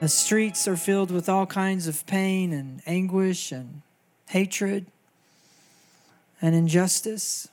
[0.00, 3.82] The streets are filled with all kinds of pain and anguish and
[4.28, 4.86] hatred
[6.42, 7.48] and injustice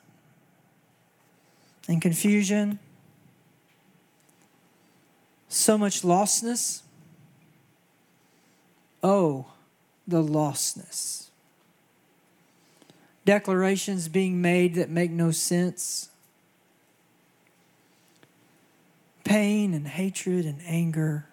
[1.88, 2.80] and confusion.
[5.48, 6.82] So much lostness.
[9.04, 9.46] Oh,
[10.08, 11.30] the lostness.
[13.24, 16.10] Declarations being made that make no sense.
[19.24, 21.28] Pain and hatred and anger.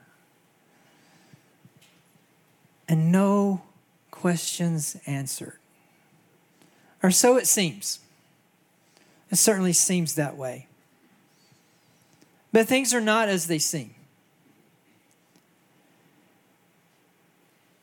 [2.88, 3.62] And no
[4.10, 5.58] questions answered.
[7.02, 8.00] Or so it seems.
[9.30, 10.66] It certainly seems that way.
[12.52, 13.94] But things are not as they seem.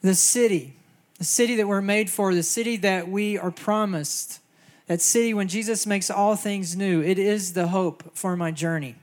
[0.01, 0.75] The city,
[1.17, 4.39] the city that we're made for, the city that we are promised,
[4.87, 8.95] that city when Jesus makes all things new, it is the hope for my journey.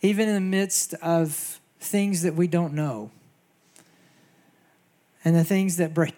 [0.00, 3.10] Even in the midst of things that we don't know
[5.24, 6.14] and the things that break,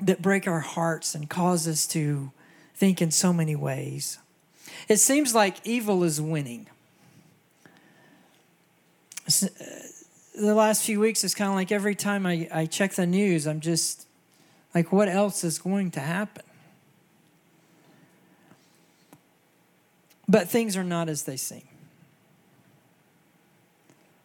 [0.00, 2.30] that break our hearts and cause us to
[2.74, 4.18] think in so many ways.
[4.88, 6.66] It seems like evil is winning.
[9.26, 9.48] Uh,
[10.34, 13.46] the last few weeks, it's kind of like every time I, I check the news,
[13.46, 14.06] I'm just
[14.74, 16.42] like, what else is going to happen?
[20.28, 21.62] But things are not as they seem.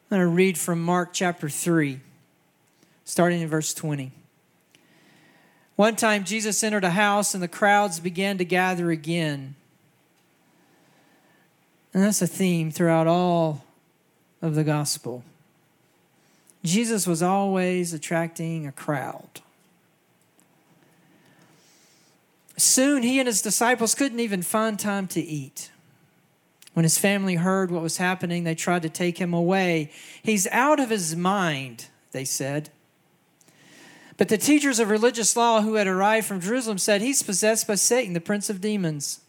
[0.09, 1.99] I'm going to read from Mark chapter 3,
[3.05, 4.11] starting in verse 20.
[5.79, 9.55] One time, Jesus entered a house and the crowds began to gather again.
[11.93, 13.63] And that's a theme throughout all
[14.41, 15.23] of the gospel.
[16.65, 19.39] Jesus was always attracting a crowd.
[22.57, 25.71] Soon he and his disciples couldn't even find time to eat.
[26.73, 29.93] When his family heard what was happening, they tried to take him away.
[30.21, 32.69] He's out of his mind, they said.
[34.19, 37.75] But the teachers of religious law who had arrived from Jerusalem said, He's possessed by
[37.75, 39.21] Satan, the prince of demons.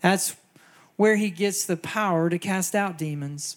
[0.00, 0.36] That's
[0.94, 3.56] where he gets the power to cast out demons.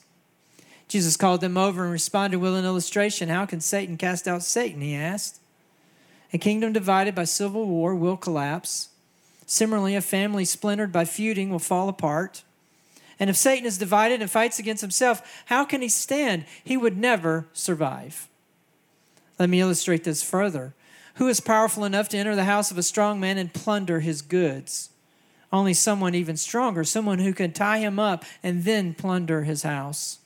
[0.87, 3.29] Jesus called them over and responded with an illustration.
[3.29, 4.81] How can Satan cast out Satan?
[4.81, 5.39] He asked.
[6.33, 8.89] A kingdom divided by civil war will collapse.
[9.45, 12.41] Similarly, a family splintered by feuding will fall apart.
[13.19, 16.45] And if Satan is divided and fights against himself, how can he stand?
[16.63, 18.27] He would never survive.
[19.41, 20.75] Let me illustrate this further.
[21.15, 24.21] Who is powerful enough to enter the house of a strong man and plunder his
[24.21, 24.91] goods?
[25.51, 30.19] Only someone even stronger, someone who can tie him up and then plunder his house.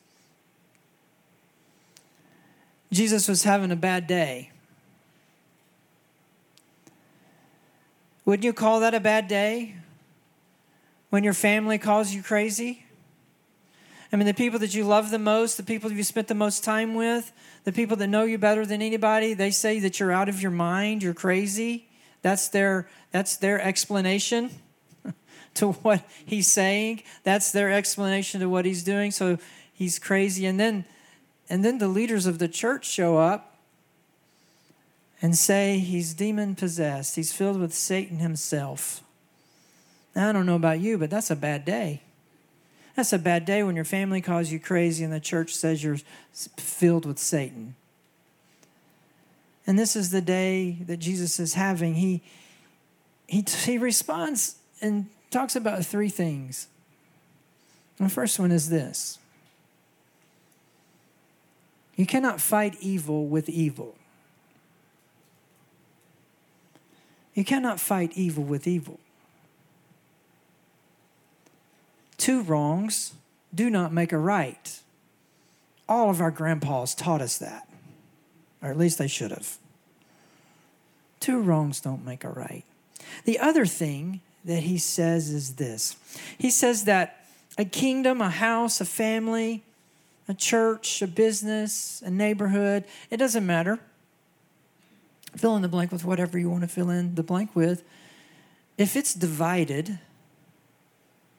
[2.92, 4.52] Jesus was having a bad day.
[8.26, 9.76] Wouldn't you call that a bad day?
[11.10, 12.85] When your family calls you crazy?
[14.12, 16.64] I mean, the people that you love the most, the people you spent the most
[16.64, 17.32] time with,
[17.64, 20.52] the people that know you better than anybody, they say that you're out of your
[20.52, 21.88] mind, you're crazy.
[22.22, 24.52] That's their that's their explanation
[25.56, 27.04] to what he's saying.
[27.24, 29.12] That's their explanation to what he's doing.
[29.12, 29.38] So
[29.74, 30.46] he's crazy.
[30.46, 30.86] And then
[31.50, 33.58] and then the leaders of the church show up
[35.22, 37.16] and say he's demon possessed.
[37.16, 39.04] He's filled with Satan himself.
[40.16, 42.02] Now, I don't know about you, but that's a bad day.
[42.96, 45.98] That's a bad day when your family calls you crazy and the church says you're
[46.58, 47.76] filled with Satan.
[49.68, 51.96] And this is the day that Jesus is having.
[51.96, 52.22] He,
[53.28, 56.68] he, he responds and talks about three things.
[57.98, 59.20] the first one is this
[61.98, 63.96] You cannot fight evil with evil.
[67.34, 69.00] You cannot fight evil with evil.
[72.18, 73.14] Two wrongs
[73.54, 74.80] do not make a right.
[75.88, 77.68] All of our grandpas taught us that,
[78.62, 79.58] or at least they should have.
[81.20, 82.64] Two wrongs don't make a right.
[83.26, 85.96] The other thing that he says is this
[86.38, 87.26] he says that
[87.58, 89.64] a kingdom, a house, a family,
[90.28, 93.80] a church, a business, a neighborhood, it doesn't matter.
[95.38, 97.84] Fill in the blank with whatever you want to fill in the blank with.
[98.78, 100.00] If it's divided,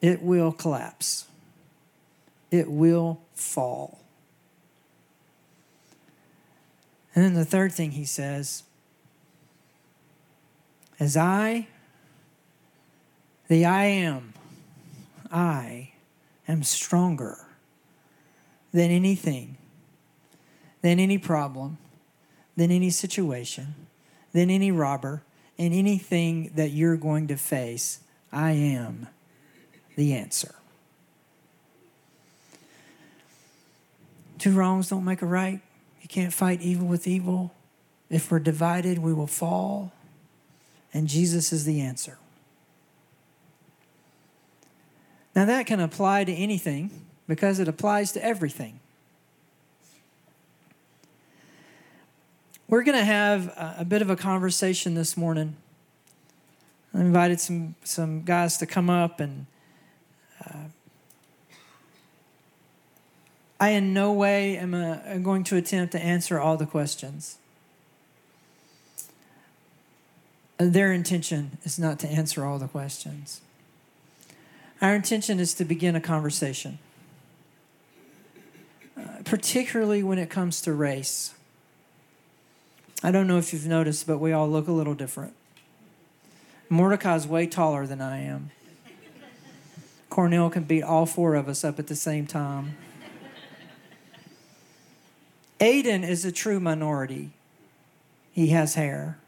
[0.00, 1.26] it will collapse,
[2.50, 4.00] it will fall.
[7.14, 8.62] And then the third thing he says
[10.98, 11.66] as I,
[13.48, 14.32] the I am,
[15.30, 15.92] I
[16.48, 17.38] am stronger
[18.72, 19.56] than anything,
[20.82, 21.78] than any problem,
[22.56, 23.74] than any situation,
[24.32, 25.22] than any robber,
[25.58, 28.00] and anything that you're going to face.
[28.32, 29.08] I am
[29.96, 30.54] the answer.
[34.38, 35.60] Two wrongs don't make a right.
[36.02, 37.52] You can't fight evil with evil.
[38.08, 39.92] If we're divided, we will fall.
[40.94, 42.18] And Jesus is the answer.
[45.34, 46.90] Now, that can apply to anything
[47.26, 48.80] because it applies to everything.
[52.68, 55.56] We're going to have a, bit of a conversation this morning.
[56.94, 59.46] I invited some, some guys to come up, and
[60.48, 60.56] uh,
[63.58, 67.38] I in no way am a, going to attempt to answer all the questions.
[70.58, 73.40] Their intention is not to answer all the questions.
[74.80, 76.78] Our intention is to begin a conversation,
[78.96, 81.34] uh, particularly when it comes to race.
[83.02, 85.34] I don't know if you've noticed, but we all look a little different.
[86.68, 88.50] Mordecai's way taller than I am.
[90.16, 92.74] Cornell can beat all four of us up at the same time.
[95.60, 97.32] Aiden is a true minority.
[98.32, 99.18] He has hair.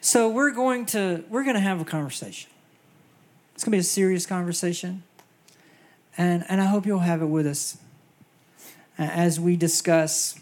[0.00, 2.50] so we're going to we're going to have a conversation.
[3.54, 5.04] It's going to be a serious conversation.
[6.18, 7.78] And and I hope you'll have it with us
[8.98, 10.36] as we discuss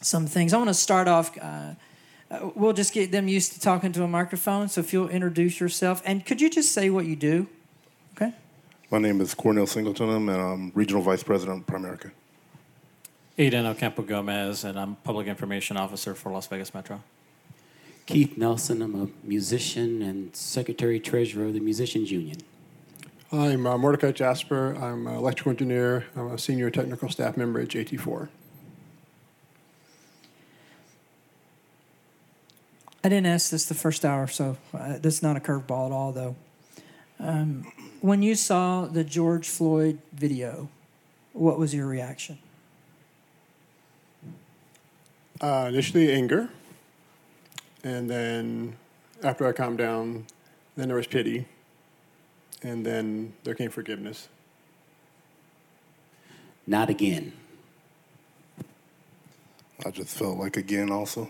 [0.00, 0.54] some things.
[0.54, 1.36] I want to start off.
[1.36, 1.74] Uh,
[2.30, 4.68] uh, we'll just get them used to talking to a microphone.
[4.68, 7.48] So if you'll introduce yourself, and could you just say what you do?
[8.16, 8.32] Okay.
[8.90, 12.12] My name is Cornell Singleton, and I'm Regional Vice President of Primerica.
[13.38, 17.02] Aiden Ocampo Gomez, and I'm Public Information Officer for Las Vegas Metro.
[18.06, 22.38] Keith Nelson, I'm a musician and Secretary Treasurer of the Musicians Union.
[23.32, 24.74] I'm uh, Mordecai Jasper.
[24.74, 26.04] I'm an electrical engineer.
[26.14, 28.28] I'm a senior technical staff member at JT4.
[33.04, 36.10] I didn't ask this the first hour, so uh, that's not a curveball at all,
[36.12, 36.36] though.
[37.20, 37.70] Um,
[38.00, 40.70] when you saw the George Floyd video,
[41.34, 42.38] what was your reaction?
[45.38, 46.48] Uh, initially, anger.
[47.82, 48.76] And then
[49.22, 50.24] after I calmed down,
[50.74, 51.44] then there was pity
[52.62, 54.28] and then there came forgiveness.
[56.66, 57.34] Not again.
[59.84, 61.28] I just felt like again also.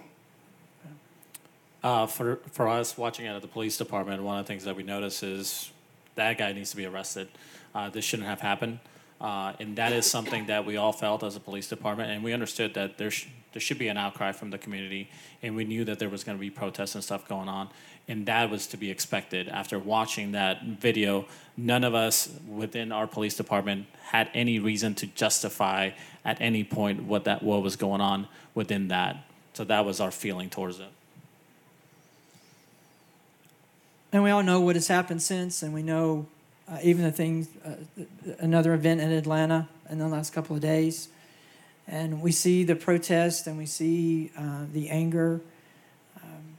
[1.85, 4.75] Uh, for for us watching it at the police department, one of the things that
[4.75, 5.71] we notice is
[6.15, 7.29] that guy needs to be arrested.
[7.75, 8.79] Uh, this shouldn't have happened.
[9.21, 12.33] Uh, and that is something that we all felt as a police department, and we
[12.33, 15.11] understood that there sh- there should be an outcry from the community,
[15.43, 17.69] and we knew that there was going to be protests and stuff going on,
[18.09, 19.49] and that was to be expected.
[19.49, 21.27] After watching that video,
[21.57, 25.91] none of us within our police department had any reason to justify
[26.25, 29.25] at any point what that what was going on within that.
[29.53, 30.89] So that was our feeling towards it.
[34.15, 36.27] And we all know what has happened since, and we know
[36.71, 38.05] uh, even the things, uh,
[38.39, 41.09] another event in Atlanta in the last couple of days.
[41.89, 45.41] And we see the protest and we see uh, the anger.
[46.23, 46.57] Um,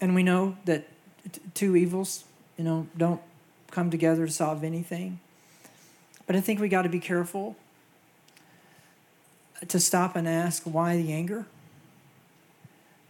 [0.00, 0.88] and we know that
[1.30, 2.24] t- two evils,
[2.56, 3.22] you know, don't
[3.70, 5.20] come together to solve anything.
[6.26, 7.54] But I think we got to be careful
[9.68, 11.46] to stop and ask why the anger,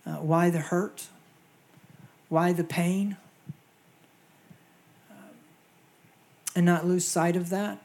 [0.04, 1.06] uh, why the hurt,
[2.28, 3.16] why the pain
[6.54, 7.78] and not lose sight of that.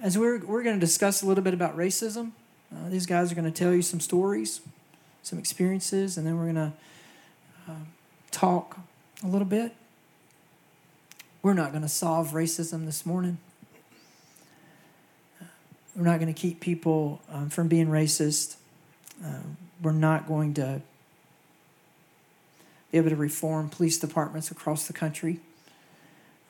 [0.00, 2.32] As we're, we're going to discuss a little bit about racism,
[2.70, 4.60] uh, these guys are going to tell you some stories,
[5.22, 6.72] some experiences, and then we're going to
[7.66, 7.74] uh,
[8.30, 8.78] talk
[9.24, 9.74] a little bit.
[11.42, 13.38] We're not going to solve racism this morning.
[15.96, 18.56] We're not going to keep people um, from being racist.
[19.24, 19.38] Uh,
[19.82, 20.82] we're not going to
[22.92, 25.40] able to reform police departments across the country.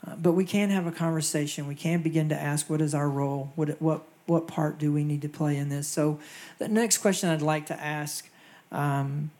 [0.06, 1.66] Uh, but we can have a conversation.
[1.66, 3.52] We can begin to ask, what is our role?
[3.56, 5.88] What, what, what part do we need to play in this?
[5.88, 6.20] So,
[6.58, 8.28] the next question I'd like to ask
[8.70, 9.30] um,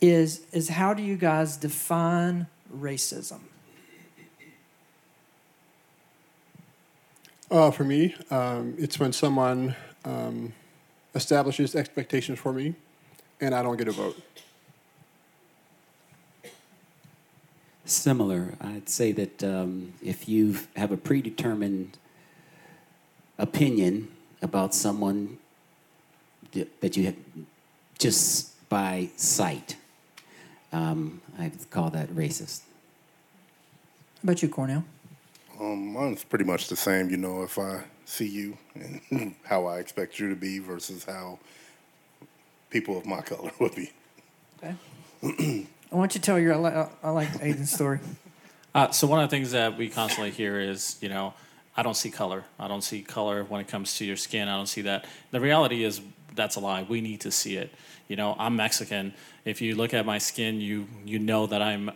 [0.00, 3.40] is, is how do you guys define racism?
[7.50, 10.52] Uh, for me, um, it's when someone um,
[11.14, 12.74] establishes expectations for me
[13.42, 14.16] and I don't get a vote.
[17.84, 18.54] Similar.
[18.60, 21.98] I'd say that um, if you have a predetermined
[23.38, 24.08] opinion
[24.40, 25.38] about someone
[26.52, 27.16] that you have
[27.98, 29.76] just by sight,
[30.72, 32.60] um, I'd call that racist.
[34.16, 34.84] How about you, Cornell?
[35.60, 37.10] Um, mine's pretty much the same.
[37.10, 41.38] You know, if I see you and how I expect you to be versus how
[42.70, 43.90] people of my color would be.
[44.62, 45.66] Okay.
[45.92, 48.00] I want you tell your I like, Aiden's story.
[48.74, 51.34] Uh, so one of the things that we constantly hear is, you know,
[51.76, 52.44] I don't see color.
[52.58, 54.48] I don't see color when it comes to your skin.
[54.48, 55.06] I don't see that.
[55.30, 56.00] The reality is
[56.34, 56.82] that's a lie.
[56.82, 57.70] We need to see it.
[58.08, 59.12] You know, I'm Mexican.
[59.44, 61.90] If you look at my skin, you you know that I'm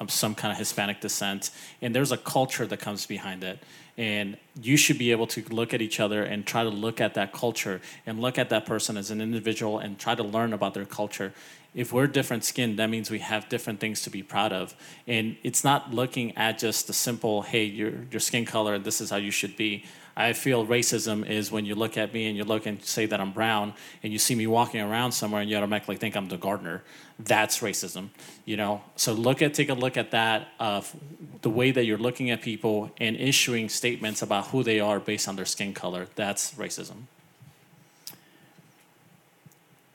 [0.00, 3.58] of some kind of Hispanic descent, and there's a culture that comes behind it.
[3.98, 7.14] And you should be able to look at each other and try to look at
[7.14, 10.72] that culture and look at that person as an individual and try to learn about
[10.72, 11.34] their culture.
[11.74, 14.74] If we're different skin, that means we have different things to be proud of.
[15.06, 19.10] And it's not looking at just the simple, hey, your, your skin color, this is
[19.10, 19.84] how you should be.
[20.14, 23.18] I feel racism is when you look at me and you look and say that
[23.18, 26.36] I'm brown and you see me walking around somewhere and you automatically think I'm the
[26.36, 26.82] gardener.
[27.18, 28.08] That's racism,
[28.44, 28.82] you know.
[28.96, 30.94] So look at take a look at that of
[31.40, 35.28] the way that you're looking at people and issuing statements about who they are based
[35.28, 36.08] on their skin color.
[36.14, 37.04] That's racism.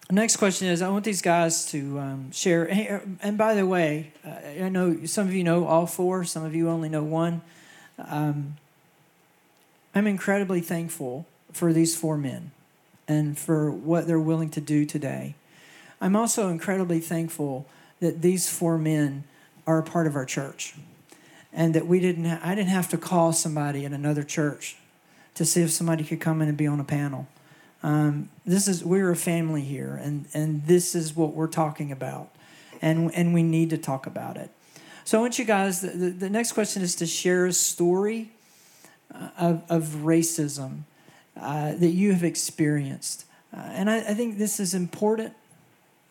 [0.10, 3.04] Next question is I want these guys to um, share.
[3.22, 6.56] And by the way, uh, I know some of you know all four, some of
[6.56, 7.42] you only know one.
[7.98, 8.56] Um,
[9.94, 12.52] I'm incredibly thankful for these four men
[13.08, 15.36] and for what they're willing to do today.
[16.00, 17.66] I'm also incredibly thankful
[18.00, 19.26] that these four men
[19.66, 20.76] are a part of our church
[21.52, 24.78] and that we didn't ha- I didn't have to call somebody in another church
[25.34, 27.28] to see if somebody could come in and be on a panel.
[27.84, 32.30] Um, this is we're a family here, and and this is what we're talking about,
[32.82, 34.50] and and we need to talk about it.
[35.04, 35.82] So I want you guys.
[35.82, 38.32] The, the, the next question is to share a story
[39.14, 40.82] uh, of of racism
[41.40, 45.34] uh, that you have experienced, uh, and I, I, think this is important.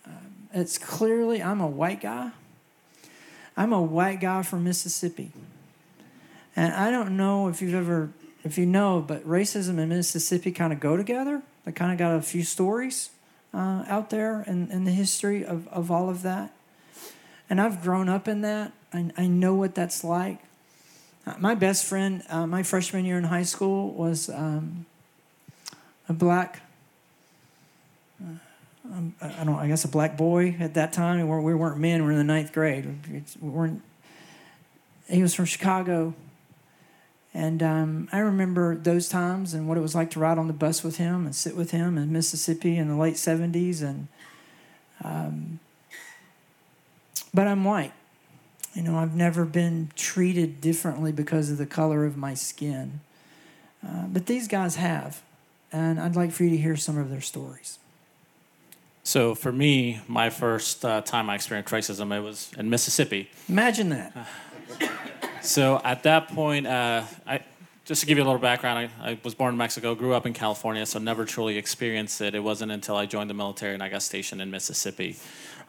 [0.07, 2.31] Um, it's clearly I'm a white guy.
[3.57, 5.33] I'm a white guy from Mississippi,
[6.55, 8.11] and I don't know if you've ever
[8.45, 11.43] if you know, but racism and Mississippi kind of go together.
[11.67, 13.11] They kind of got a few stories
[13.53, 16.53] uh, out there in, in the history of, of all of that.
[17.51, 18.73] And I've grown up in that.
[18.93, 20.39] I, I know what that's like.
[21.27, 24.87] Uh, my best friend, uh, my freshman year in high school, was um,
[26.09, 26.63] a black,
[28.23, 28.31] uh,
[28.85, 31.19] um, I don't, I guess a black boy at that time.
[31.19, 32.03] We weren't, we weren't men.
[32.03, 32.87] We were in the ninth grade.
[33.41, 33.83] We weren't.
[35.09, 36.15] He was from Chicago,
[37.37, 40.55] and um, I remember those times and what it was like to ride on the
[40.55, 43.83] bus with him and sit with him in Mississippi in the late 70s.
[43.83, 44.09] And
[45.05, 45.61] um,
[47.35, 47.93] but I'm white.
[48.73, 53.01] You know, I've never been treated differently because of the color of my skin.
[53.87, 55.21] Uh, but these guys have.
[55.71, 57.79] And I'd like for you to hear some of their stories.
[59.03, 63.29] So for me, my first uh, time I experienced racism, it was in Mississippi.
[63.47, 64.27] Imagine that.
[65.47, 67.41] So at that point, uh, I
[67.85, 70.27] just to give you a little background, I, I, was born in Mexico, grew up
[70.27, 72.35] in California, so never truly experienced it.
[72.35, 75.17] It wasn't until I joined the military and I got stationed in Mississippi.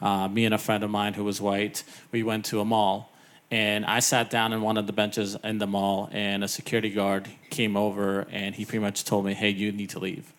[0.01, 3.13] Uh, me and a friend of mine who was white, we went to a mall,
[3.51, 6.89] and I sat down in one of the benches in the mall, and a security
[6.89, 10.34] guard came over and he pretty much told me, "Hey, you need to leave."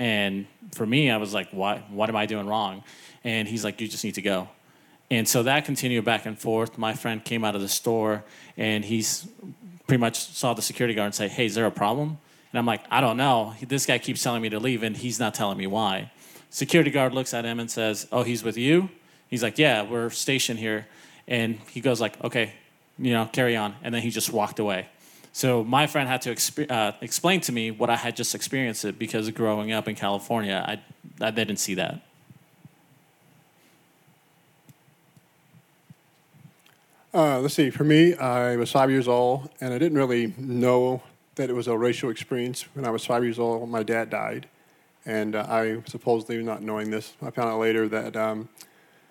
[0.00, 1.90] And for me, I was like, "What?
[1.90, 2.82] What am I doing wrong?"
[3.22, 4.48] And he's like, "You just need to go."
[5.10, 6.78] And so that continued back and forth.
[6.78, 8.24] My friend came out of the store
[8.56, 9.26] and he's
[9.86, 12.18] pretty much saw the security guard and say, "Hey, is there a problem?"
[12.52, 13.54] And I'm like, "I don't know.
[13.66, 16.10] This guy keeps telling me to leave and he's not telling me why."
[16.50, 18.88] Security guard looks at him and says, "Oh, he's with you?"
[19.28, 20.86] He's like, "Yeah, we're stationed here."
[21.28, 22.52] And he goes like, "Okay,
[22.98, 24.86] you know, carry on." And then he just walked away.
[25.32, 28.84] So my friend had to exp- uh, explain to me what I had just experienced
[28.84, 30.80] it because growing up in California, I
[31.20, 32.03] I didn't see that.
[37.14, 37.70] Uh, let's see.
[37.70, 41.00] For me, I was five years old, and I didn't really know
[41.36, 42.62] that it was a racial experience.
[42.74, 44.48] When I was five years old, my dad died,
[45.06, 48.48] and uh, I supposedly not knowing this, I found out later that um,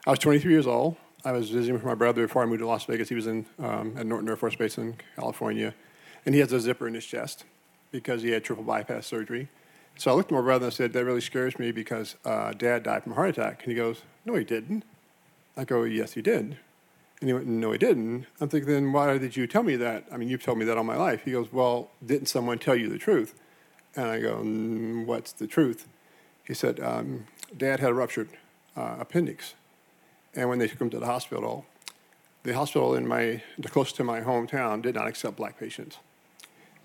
[0.05, 0.97] I was 23 years old.
[1.23, 3.07] I was visiting with my brother before I moved to Las Vegas.
[3.07, 5.73] He was in um, at Norton Air Force Base in California,
[6.25, 7.45] and he has a zipper in his chest
[7.91, 9.47] because he had triple bypass surgery.
[9.95, 12.51] So I looked at my brother and I said, "That really scares me because uh,
[12.51, 14.83] Dad died from a heart attack." And he goes, "No, he didn't."
[15.55, 16.57] I go, "Yes, he did."
[17.23, 18.25] And he went, No, he didn't.
[18.41, 20.03] I'm thinking, Then why did you tell me that?
[20.11, 21.23] I mean, you've told me that all my life.
[21.23, 23.33] He goes, Well, didn't someone tell you the truth?
[23.95, 25.87] And I go, mm, What's the truth?
[26.45, 28.27] He said, um, Dad had a ruptured
[28.75, 29.53] uh, appendix.
[30.35, 31.65] And when they took him to the hospital,
[32.43, 35.99] the hospital in my, close to my hometown did not accept black patients.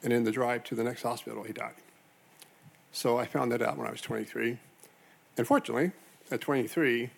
[0.05, 1.75] And in the drive to the next hospital, he died.
[2.93, 4.57] So I found that out when I was 23.
[5.37, 5.91] And fortunately,
[6.31, 7.11] at 23,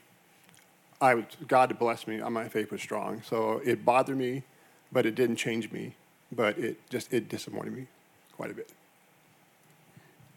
[1.00, 3.22] I was, God bless me, my faith was strong.
[3.22, 4.42] So it bothered me,
[4.92, 5.94] but it didn't change me.
[6.32, 7.86] But it just it disappointed me
[8.36, 8.70] quite a bit.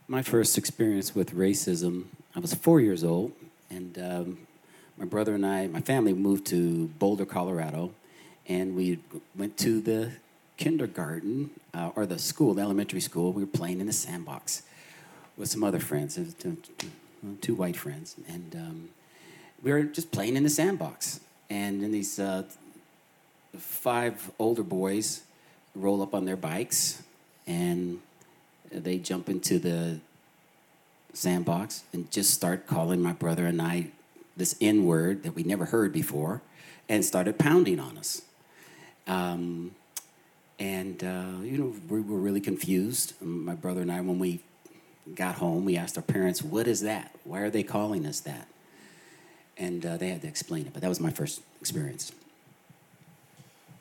[0.07, 2.05] My first experience with racism,
[2.35, 3.31] I was four years old,
[3.69, 4.37] and um,
[4.97, 7.91] my brother and I, my family moved to Boulder, Colorado,
[8.47, 8.99] and we
[9.35, 10.11] went to the
[10.57, 13.31] kindergarten uh, or the school, the elementary school.
[13.33, 14.63] We were playing in the sandbox
[15.37, 16.57] with some other friends, two,
[17.41, 18.89] two white friends, and um,
[19.63, 21.21] we were just playing in the sandbox.
[21.49, 22.43] And then these uh,
[23.57, 25.23] five older boys
[25.73, 27.01] roll up on their bikes
[27.47, 27.99] and
[28.71, 29.99] they jump into the
[31.13, 33.91] sandbox and just start calling my brother and I
[34.35, 36.41] this N word that we never heard before
[36.89, 38.23] and started pounding on us.
[39.07, 39.75] Um,
[40.59, 43.13] and, uh, you know, we were really confused.
[43.21, 44.41] My brother and I, when we
[45.13, 47.11] got home, we asked our parents, What is that?
[47.23, 48.47] Why are they calling us that?
[49.57, 52.11] And uh, they had to explain it, but that was my first experience.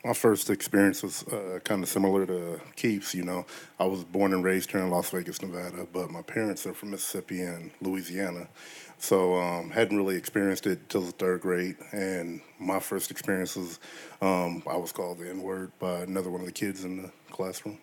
[0.05, 3.15] My first experience was uh, kind of similar to Keith's.
[3.15, 3.45] You know,
[3.79, 6.91] I was born and raised here in Las Vegas, Nevada, but my parents are from
[6.91, 8.49] Mississippi and Louisiana,
[8.97, 11.77] so um, hadn't really experienced it till the third grade.
[11.93, 13.79] And my first experience was
[14.21, 17.11] um, I was called the N word by another one of the kids in the
[17.31, 17.77] classroom.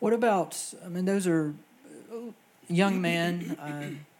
[0.00, 0.58] What about?
[0.84, 1.54] I mean, those are
[2.12, 2.32] uh,
[2.68, 3.56] young men.
[3.60, 4.15] Uh,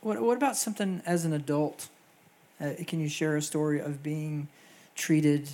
[0.00, 1.88] what What about something as an adult?
[2.60, 4.48] Uh, can you share a story of being
[4.94, 5.48] treated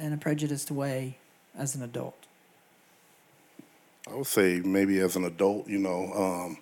[0.00, 1.18] in a prejudiced way
[1.56, 2.14] as an adult?
[4.10, 6.58] I would say maybe as an adult, you know, um,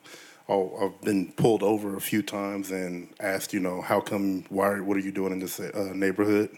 [0.48, 4.80] i have been pulled over a few times and asked, you know, how come, why,
[4.80, 6.56] what are you doing in this uh, neighborhood?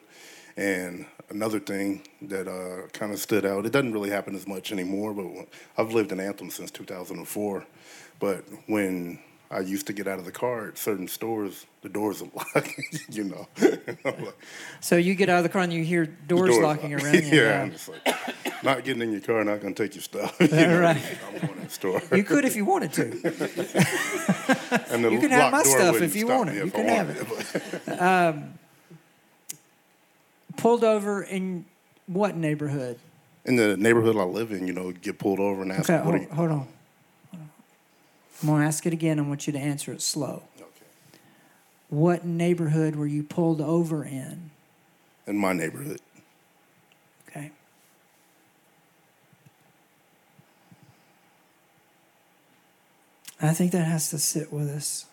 [0.56, 4.72] And another thing that uh, kind of stood out, it doesn't really happen as much
[4.72, 7.64] anymore, but I've lived in Anthem since 2004.
[8.20, 9.20] But when
[9.50, 11.64] I used to get out of the car at certain stores.
[11.80, 12.70] The doors are locked,
[13.08, 13.48] you know.
[14.80, 17.04] so you get out of the car and you hear doors, doors locking locked.
[17.04, 17.20] around you.
[17.32, 17.62] yeah, yeah.
[17.62, 20.36] I'm just like, not getting in your car, not going to take your stuff.
[20.40, 21.02] you know, right.
[21.26, 22.02] I'm going to the store.
[22.14, 23.04] You could if you wanted to.
[24.90, 26.56] and the you can have my stuff if you want it.
[26.56, 28.00] You can have it.
[28.00, 28.58] um,
[30.56, 31.64] pulled over in
[32.06, 32.98] what neighborhood?
[33.46, 35.88] In the neighborhood I live in, you know, get pulled over and ask.
[35.88, 36.68] Okay, hold, hold on.
[38.40, 39.18] I'm going to ask it again.
[39.18, 40.42] I want you to answer it slow.
[40.56, 40.68] Okay.
[41.88, 44.50] What neighborhood were you pulled over in?
[45.26, 46.00] In my neighborhood.
[47.28, 47.50] Okay.
[53.40, 55.06] I think that has to sit with us.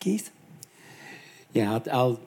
[0.00, 0.30] Keith?
[1.52, 2.20] Yeah, I'll, I'll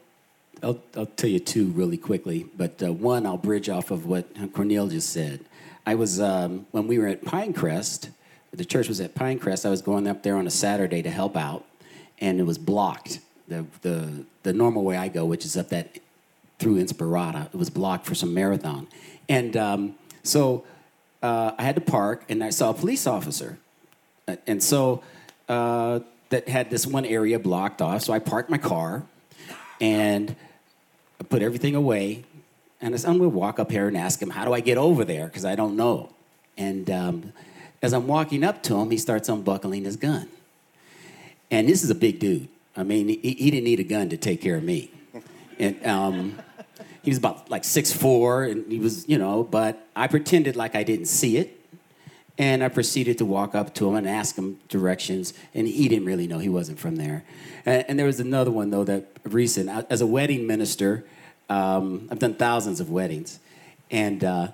[0.63, 4.27] I'll, I'll tell you two really quickly, but uh, one I'll bridge off of what
[4.53, 5.41] Cornell just said.
[5.85, 8.09] I was um, when we were at Pinecrest.
[8.53, 9.65] The church was at Pinecrest.
[9.65, 11.65] I was going up there on a Saturday to help out,
[12.19, 13.19] and it was blocked.
[13.47, 15.99] The the the normal way I go, which is up that
[16.59, 18.87] through Inspirada, it was blocked for some marathon,
[19.27, 20.65] and um, so
[21.23, 23.57] uh, I had to park, and I saw a police officer,
[24.27, 25.01] uh, and so
[25.49, 28.03] uh, that had this one area blocked off.
[28.03, 29.03] So I parked my car,
[29.79, 30.35] and
[31.21, 32.23] I put everything away,
[32.81, 35.05] and I'm going to walk up here and ask him, How do I get over
[35.05, 35.27] there?
[35.27, 36.09] Because I don't know.
[36.57, 37.33] And um,
[37.79, 40.27] as I'm walking up to him, he starts unbuckling his gun.
[41.51, 42.47] And this is a big dude.
[42.75, 44.89] I mean, he, he didn't need a gun to take care of me.
[45.59, 46.39] And um,
[47.03, 50.73] he was about like six four, and he was, you know, but I pretended like
[50.73, 51.60] I didn't see it.
[52.37, 56.05] And I proceeded to walk up to him and ask him directions, and he didn't
[56.05, 57.23] really know he wasn't from there.
[57.65, 59.69] And, and there was another one though that recent.
[59.89, 61.05] As a wedding minister,
[61.49, 63.39] um, I've done thousands of weddings,
[63.91, 64.47] and uh,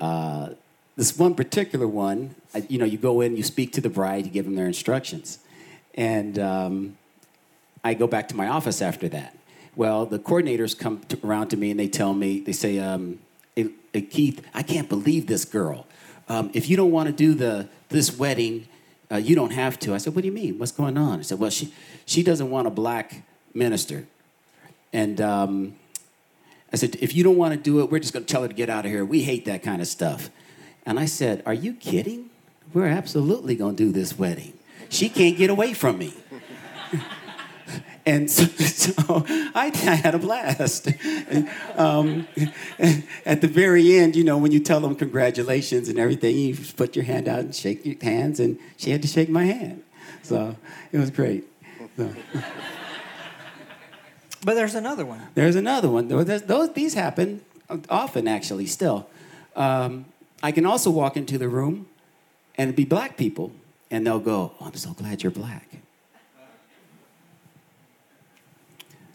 [0.00, 0.50] uh,
[0.96, 2.34] this one particular one,
[2.68, 5.40] you know, you go in, you speak to the bride, you give them their instructions,
[5.94, 6.96] and um,
[7.86, 9.36] I go back to my office after that.
[9.76, 13.20] Well, the coordinators come to, around to me and they tell me, they say, um,
[13.54, 15.86] hey, hey, Keith, I can't believe this girl
[16.28, 18.66] um, if you don't want to do the this wedding,
[19.10, 19.94] uh, you don't have to.
[19.94, 20.58] I said, what do you mean?
[20.58, 21.20] What's going on?
[21.20, 21.72] I said, well, she
[22.04, 23.22] she doesn't want a black
[23.54, 24.06] minister,
[24.92, 25.74] and um,
[26.72, 28.48] I said, if you don't want to do it, we're just going to tell her
[28.48, 29.04] to get out of here.
[29.04, 30.30] We hate that kind of stuff.
[30.84, 32.30] And I said, are you kidding?
[32.74, 34.52] We're absolutely going to do this wedding.
[34.88, 36.14] She can't get away from me.
[38.06, 40.88] And so, so I, I, had a blast.
[41.76, 42.28] um,
[43.26, 46.94] at the very end, you know, when you tell them congratulations and everything, you put
[46.94, 49.82] your hand out and shake your hands, and she had to shake my hand.
[50.22, 50.56] So
[50.92, 51.44] it was great.
[51.96, 52.14] So.
[54.44, 55.22] But there's another one.
[55.34, 56.06] There's another one.
[56.06, 57.40] Those, these happen
[57.90, 59.08] often, actually, still.
[59.56, 60.04] Um,
[60.42, 61.88] I can also walk into the room
[62.56, 63.50] and be black people,
[63.90, 65.68] and they'll go, oh, I'm so glad you're black.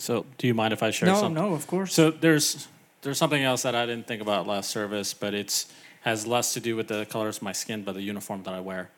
[0.02, 1.36] So, do you mind if I share no, something?
[1.36, 1.94] No, no, of course.
[1.94, 2.68] So there's
[3.04, 6.60] there's something else that I didn't think about last service, but it's has less to
[6.60, 8.90] do with the colors of my skin, but the uniform that I wear.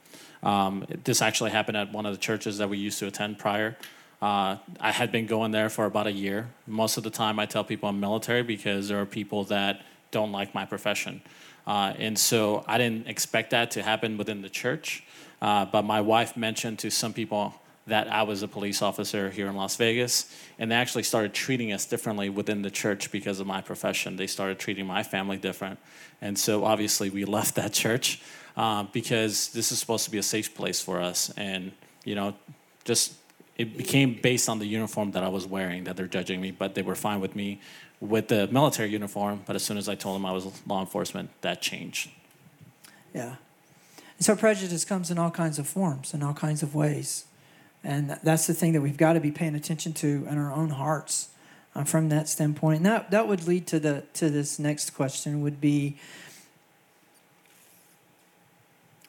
[0.42, 3.76] Um, this actually happened at one of the churches that we used to attend prior.
[4.22, 6.50] Uh, I had been going there for about a year.
[6.66, 10.32] Most of the time, I tell people I'm military because there are people that don't
[10.32, 11.22] like my profession.
[11.68, 15.04] Uh, and so I didn't expect that to happen within the church.
[15.42, 17.56] Uh, but my wife mentioned to some people
[17.88, 21.74] that I was a police officer here in Las Vegas, and they actually started treating
[21.74, 24.16] us differently within the church because of my profession.
[24.16, 25.80] They started treating my family different,
[26.22, 28.22] and so obviously we left that church
[28.56, 31.72] uh, because this is supposed to be a safe place for us, and
[32.06, 32.36] you know,
[32.86, 33.14] just
[33.58, 36.76] it became based on the uniform that I was wearing that they're judging me, but
[36.76, 37.62] they were fine with me
[38.00, 39.42] with the military uniform.
[39.46, 42.10] But as soon as I told them I was law enforcement, that changed.
[43.14, 43.36] Yeah.
[44.20, 47.26] So prejudice comes in all kinds of forms, in all kinds of ways.
[47.84, 50.70] And that's the thing that we've got to be paying attention to in our own
[50.70, 51.30] hearts
[51.76, 52.78] uh, from that standpoint.
[52.78, 55.98] And that, that would lead to, the, to this next question would be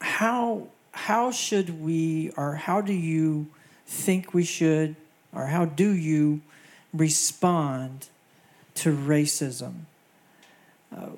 [0.00, 3.46] how, how should we, or how do you
[3.86, 4.96] think we should,
[5.32, 6.40] or how do you
[6.92, 8.08] respond
[8.76, 9.82] to racism?
[10.94, 11.10] Uh,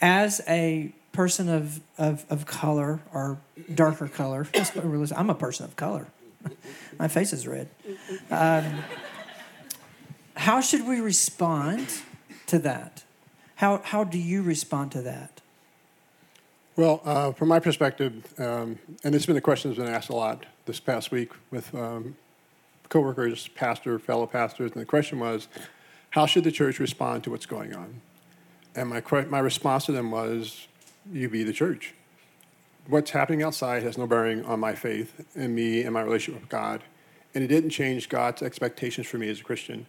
[0.00, 3.38] as a person of, of, of color or
[3.74, 4.46] darker color,
[5.16, 6.06] I'm a person of color.
[6.98, 7.68] My face is red.
[8.30, 8.82] Um,
[10.34, 11.88] how should we respond
[12.46, 13.04] to that?
[13.56, 15.40] How, how do you respond to that?
[16.76, 20.14] Well, uh, from my perspective, um, and it's been a question that's been asked a
[20.14, 22.16] lot this past week with um,
[22.90, 25.48] coworkers, pastor, fellow pastors, and the question was,
[26.10, 28.02] how should the church respond to what's going on?
[28.74, 30.68] And my, my response to them was,
[31.10, 31.94] you be the church.
[32.88, 36.50] What's happening outside has no bearing on my faith and me and my relationship with
[36.50, 36.84] God.
[37.34, 39.86] And it didn't change God's expectations for me as a Christian.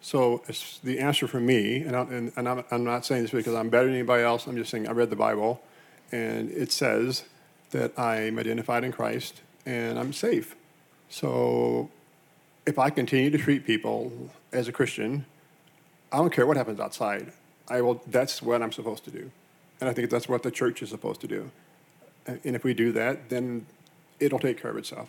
[0.00, 0.42] So
[0.82, 3.68] the answer for me, and, I'm, and, and I'm, I'm not saying this because I'm
[3.68, 5.62] better than anybody else, I'm just saying I read the Bible,
[6.10, 7.24] and it says
[7.70, 10.56] that I'm identified in Christ and I'm safe.
[11.08, 11.90] So
[12.66, 15.24] if I continue to treat people as a Christian,
[16.10, 17.32] I don't care what happens outside.
[17.68, 19.30] I will, that's what I'm supposed to do.
[19.80, 21.50] And I think that's what the church is supposed to do.
[22.26, 23.66] And if we do that, then
[24.18, 25.08] it'll take care of itself.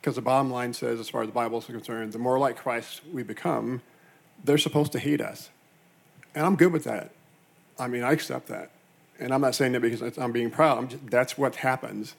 [0.00, 2.56] Because the bottom line says, as far as the Bible is concerned, the more like
[2.56, 3.82] Christ we become,
[4.44, 5.50] they're supposed to hate us.
[6.34, 7.10] And I'm good with that.
[7.78, 8.70] I mean, I accept that.
[9.18, 10.90] And I'm not saying that because I'm being proud.
[10.90, 12.14] Just, that's what happens.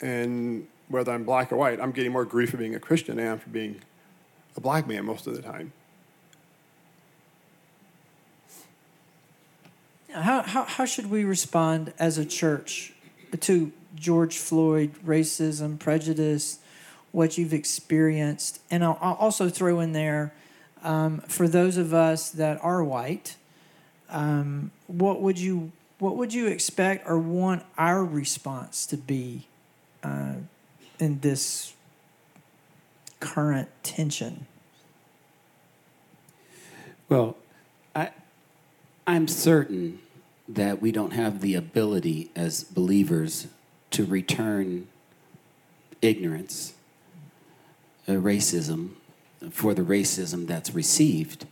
[0.00, 3.26] And whether I'm black or white, I'm getting more grief for being a Christian than
[3.26, 3.80] I am for being
[4.56, 5.72] a black man most of the time.
[10.12, 12.93] How, how, how should we respond as a church
[13.40, 16.58] to George Floyd, racism, prejudice,
[17.12, 18.60] what you've experienced?
[18.70, 20.32] And I'll, I'll also throw in there
[20.84, 23.36] um, for those of us that are white,
[24.10, 29.46] um, what would you what would you expect or want our response to be
[30.02, 30.34] uh,
[30.98, 31.72] in this
[33.20, 34.46] current tension?
[37.08, 37.36] Well,
[37.94, 38.10] I,
[39.06, 40.00] I'm certain
[40.48, 43.48] that we don't have the ability as believers
[43.90, 44.86] to return
[46.02, 46.74] ignorance,
[48.06, 48.90] uh, racism,
[49.50, 51.46] for the racism that's received.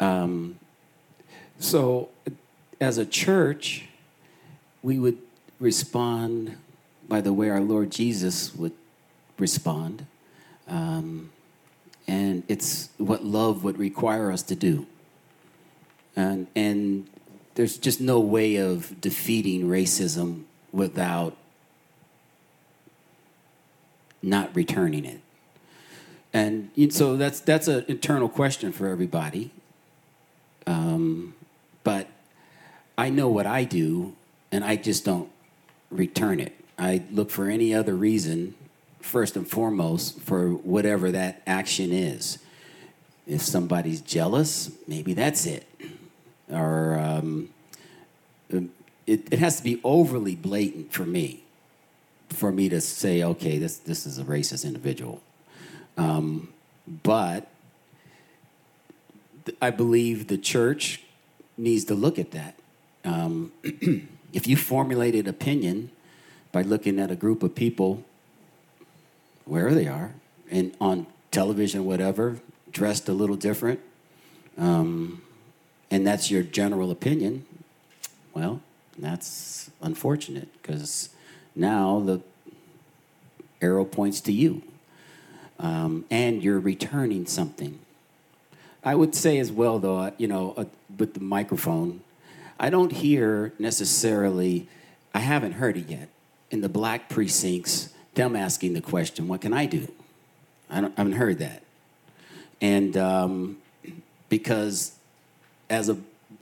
[0.00, 0.58] Um,
[1.58, 2.10] so,
[2.80, 3.88] as a church,
[4.82, 5.18] we would
[5.60, 6.56] respond
[7.08, 8.72] by the way our Lord Jesus would
[9.38, 10.06] respond.
[10.68, 11.30] Um,
[12.08, 14.86] and it's what love would require us to do.
[16.16, 17.08] And, and
[17.54, 21.36] there's just no way of defeating racism without
[24.22, 25.20] not returning it.
[26.32, 29.50] And so that's that's an internal question for everybody.
[30.66, 31.34] Um,
[31.84, 32.08] but
[32.96, 34.14] I know what I do,
[34.50, 35.28] and I just don't
[35.90, 36.58] return it.
[36.78, 38.54] I look for any other reason,
[39.00, 42.38] first and foremost, for whatever that action is.
[43.26, 45.66] If somebody's jealous, maybe that's it
[46.52, 47.48] or um,
[49.06, 51.42] it, it has to be overly blatant for me,
[52.28, 55.22] for me to say, okay, this, this is a racist individual.
[55.96, 56.52] Um,
[57.02, 57.48] but
[59.60, 61.02] I believe the church
[61.56, 62.54] needs to look at that.
[63.04, 63.52] Um,
[64.32, 65.90] if you formulated opinion
[66.52, 68.04] by looking at a group of people,
[69.44, 70.12] where they are,
[70.50, 72.38] and on television, whatever,
[72.70, 73.80] dressed a little different,
[74.56, 75.22] um,
[75.92, 77.44] and that's your general opinion,
[78.32, 78.62] well,
[78.98, 81.10] that's unfortunate because
[81.54, 82.22] now the
[83.60, 84.62] arrow points to you.
[85.58, 87.78] Um, and you're returning something.
[88.82, 90.64] I would say as well, though, uh, you know, uh,
[90.98, 92.00] with the microphone,
[92.58, 94.68] I don't hear necessarily,
[95.14, 96.08] I haven't heard it yet,
[96.50, 99.92] in the black precincts, them asking the question, what can I do?
[100.70, 101.62] I, I haven't heard that.
[102.62, 103.58] And um,
[104.30, 104.92] because
[105.72, 105.96] as a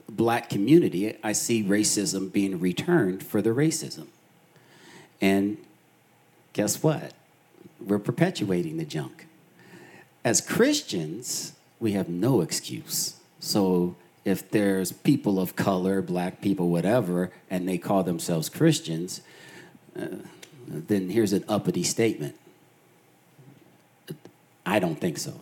[0.09, 4.07] black community, I see racism being returned for the racism.
[5.21, 5.57] And
[6.51, 7.13] guess what?
[7.79, 9.27] We're perpetuating the junk.
[10.25, 13.15] As Christians, we have no excuse.
[13.39, 19.21] So if there's people of color, black people, whatever, and they call themselves Christians,
[19.97, 20.07] uh,
[20.67, 22.35] then here's an uppity statement.
[24.65, 25.39] I don't think so.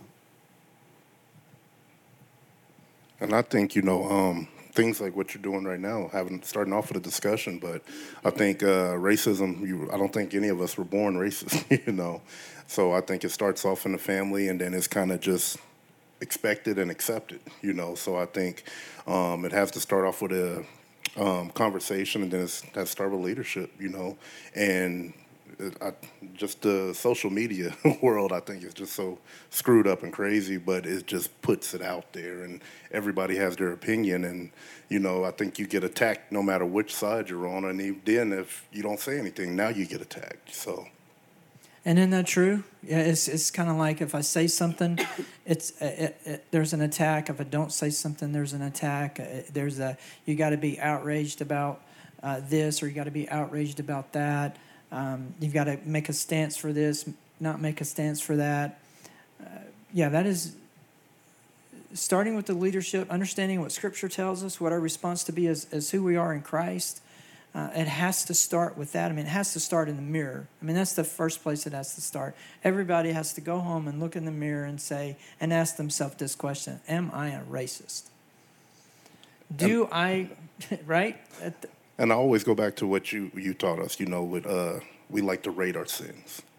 [3.22, 6.74] And I think you know um, things like what you're doing right now, having starting
[6.74, 7.60] off with a discussion.
[7.60, 7.82] But
[8.24, 9.68] I think uh, racism.
[9.68, 11.86] You, I don't think any of us were born racist.
[11.86, 12.22] You know,
[12.68, 15.58] so I think it starts off in the family, and then it's kind of just
[16.22, 17.42] expected and accepted.
[17.62, 18.64] You know, so I think
[19.08, 20.66] um, it has to start off with a
[21.18, 23.72] um, conversation, and then it has to start with leadership.
[23.80, 24.18] You know,
[24.56, 25.14] and
[25.82, 25.94] I,
[26.34, 29.20] just the social media world, I think, is just so
[29.50, 30.58] screwed up and crazy.
[30.58, 34.24] But it just puts it out there, and everybody has their opinion.
[34.24, 34.52] And
[34.88, 37.66] you know, I think you get attacked no matter which side you're on.
[37.66, 40.54] And then if you don't say anything, now you get attacked.
[40.54, 40.88] So.
[41.86, 42.64] And isn't that true?
[42.84, 45.00] Yeah, it's it's kind of like if I say something,
[45.46, 47.30] it's uh, it, it, there's an attack.
[47.30, 49.20] If I don't say something, there's an attack.
[49.20, 51.82] Uh, there's a you got to be outraged about
[52.22, 54.58] uh, this, or you got to be outraged about that.
[54.92, 57.08] Um, you've got to make a stance for this,
[57.40, 58.80] not make a stance for that.
[59.42, 59.46] Uh,
[59.94, 60.56] yeah, that is
[61.94, 65.68] starting with the leadership, understanding what Scripture tells us, what our response to be as,
[65.72, 67.02] as who we are in Christ.
[67.54, 69.10] Uh, it has to start with that.
[69.10, 70.48] I mean, it has to start in the mirror.
[70.62, 72.36] I mean, that's the first place it has to start.
[72.64, 76.16] Everybody has to go home and look in the mirror and say, and ask themselves
[76.16, 78.04] this question Am I a racist?
[79.56, 80.30] Do I,
[80.86, 81.20] right?
[82.00, 84.00] And I always go back to what you you taught us.
[84.00, 86.42] You know, with uh, we like to rate our sins.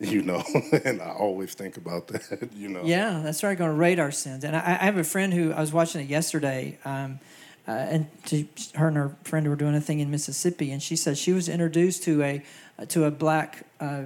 [0.00, 0.42] You know,
[0.84, 2.48] and I always think about that.
[2.56, 2.82] You know.
[2.84, 3.56] Yeah, that's right.
[3.56, 4.42] Going to rate our sins.
[4.42, 6.78] And I, I, have a friend who I was watching it yesterday.
[6.84, 7.20] Um,
[7.68, 10.96] uh, and to, her and her friend were doing a thing in Mississippi, and she
[10.96, 12.42] said she was introduced to a
[12.88, 14.02] to a black uh,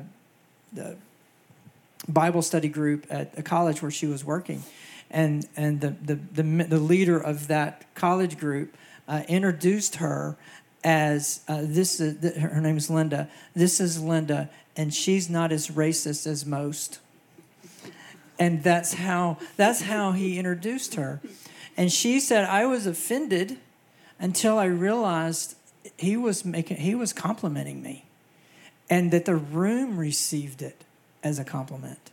[2.06, 4.62] Bible study group at a college where she was working,
[5.10, 8.76] and and the the the, the leader of that college group
[9.08, 10.36] uh, introduced her
[10.84, 13.28] as uh, this is her name is Linda.
[13.54, 17.00] This is Linda, and she's not as racist as most.
[18.38, 21.20] And that's how that's how he introduced her.
[21.76, 23.58] And she said, I was offended
[24.18, 25.56] until I realized
[25.96, 28.04] he was making he was complimenting me.
[28.90, 30.84] And that the room received it
[31.22, 32.10] as a compliment.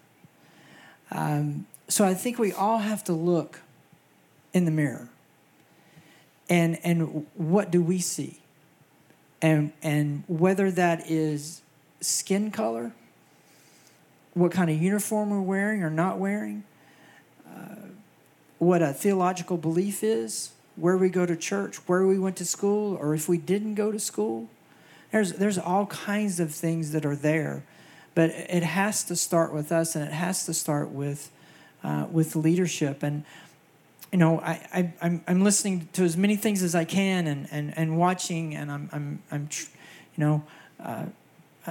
[1.10, 3.62] Um, so I think we all have to look
[4.54, 5.10] in the mirror.
[6.49, 8.39] And and what do we see?
[9.41, 11.62] And and whether that is
[12.02, 12.93] skin color,
[14.34, 16.63] what kind of uniform we're wearing or not wearing,
[17.48, 17.76] uh,
[18.60, 22.95] what a theological belief is, where we go to church, where we went to school,
[22.95, 24.50] or if we didn't go to school.
[25.12, 27.63] There's there's all kinds of things that are there,
[28.13, 31.32] but it has to start with us, and it has to start with
[31.84, 33.24] uh, with leadership and
[34.12, 37.48] you know, I, I, I'm, I'm listening to as many things as I can and,
[37.52, 39.50] and, and watching, and I'm, I'm, I'm
[40.15, 40.44] you know,
[40.80, 41.06] uh,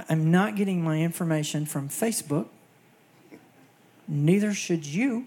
[0.09, 2.47] I'm not getting my information from Facebook.
[4.07, 5.25] Neither should you.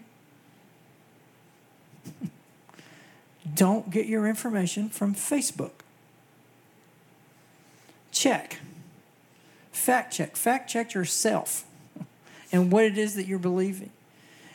[3.55, 5.71] Don't get your information from Facebook.
[8.11, 8.59] Check.
[9.71, 10.35] Fact check.
[10.35, 11.65] Fact check yourself
[12.51, 13.91] and what it is that you're believing.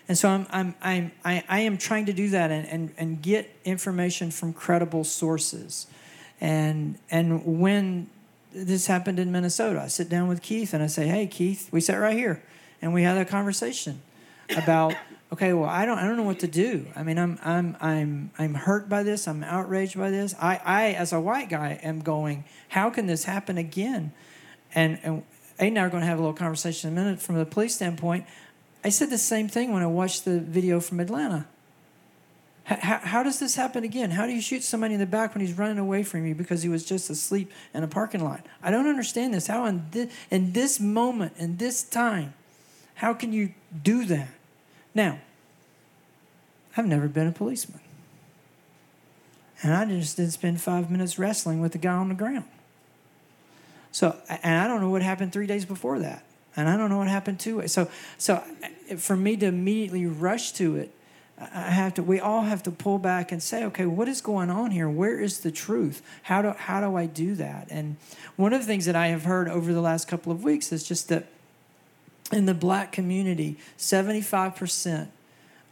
[0.09, 3.23] And so I'm, I'm, I'm, I, I am trying to do that and, and, and
[3.23, 5.87] get information from credible sources.
[6.41, 8.11] And, and when
[8.53, 11.81] this happened in Minnesota, I sit down with Keith and I say, hey, Keith, we
[11.81, 12.43] sat right here
[12.83, 14.03] and we had a conversation
[14.55, 14.95] about,
[15.33, 16.87] okay, well, I don't, I don't know what to do.
[16.95, 19.27] I mean, I'm, I'm, I'm, I'm hurt by this.
[19.27, 20.35] I'm outraged by this.
[20.39, 24.13] I, I, as a white guy, am going, how can this happen again?
[24.75, 25.23] And, and
[25.59, 27.47] Aiden and I are going to have a little conversation in a minute from the
[27.47, 28.27] police standpoint.
[28.85, 31.47] I said the same thing when I watched the video from Atlanta.
[32.65, 34.11] How, how, does this happen again?
[34.11, 36.63] How do you shoot somebody in the back when he's running away from you because
[36.63, 38.45] he was just asleep in a parking lot?
[38.63, 39.47] I don't understand this.
[39.47, 42.33] How in this, in this moment, in this time,
[42.95, 44.29] how can you do that?
[44.95, 45.19] Now,
[46.77, 47.81] I've never been a policeman.
[49.63, 52.45] And I just didn't spend five minutes wrestling with the guy on the ground.
[53.93, 56.25] So, and I don't know what happened three days before that
[56.57, 57.71] and I don't know what happened to it.
[57.71, 57.89] So,
[58.19, 58.43] so
[58.91, 60.95] uh, for me to immediately rush to it,
[61.37, 62.03] I have to.
[62.03, 64.89] We all have to pull back and say, okay, what is going on here?
[64.89, 66.01] Where is the truth?
[66.23, 67.67] How do how do I do that?
[67.71, 67.97] And
[68.37, 70.85] one of the things that I have heard over the last couple of weeks is
[70.85, 71.27] just that
[72.31, 75.11] in the black community, seventy five percent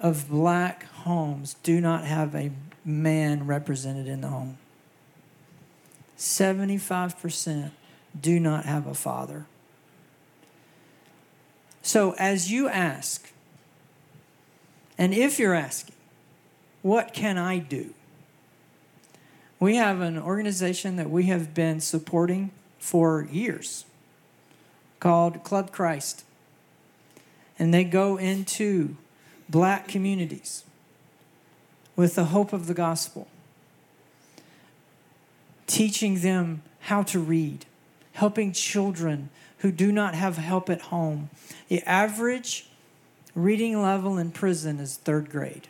[0.01, 2.51] of black homes do not have a
[2.85, 4.59] man represented in the home.
[6.17, 7.73] Seventy five percent
[8.21, 9.47] do not have a father.
[11.83, 13.33] So as you ask
[14.97, 15.97] and if you're asking,
[16.83, 17.95] what can I do?
[19.59, 23.85] We have an organization that we have been supporting for years
[25.01, 26.25] called Club Christ.
[27.59, 28.97] And they go into
[29.49, 30.65] black communities
[31.95, 33.29] with the hope of the gospel,
[35.67, 37.67] teaching them how to read,
[38.13, 39.29] helping children
[39.63, 41.31] who do not have help at home.
[41.69, 42.69] The average
[43.35, 45.69] reading level in prison is third grade.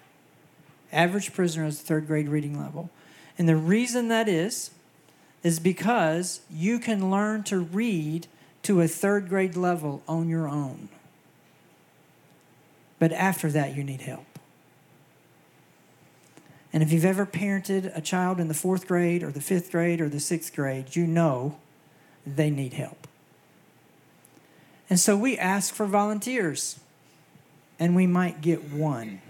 [0.90, 2.90] Average prisoner has third grade reading level.
[3.38, 4.70] And the reason that is,
[5.42, 8.26] is because you can learn to read
[8.62, 10.88] to a third grade level on your own.
[12.98, 14.24] But after that, you need help.
[16.72, 20.00] And if you've ever parented a child in the fourth grade or the fifth grade
[20.00, 21.59] or the sixth grade, you know
[22.26, 23.09] they need help.
[24.92, 26.78] And so we ask for volunteers
[27.78, 29.22] and we might get one.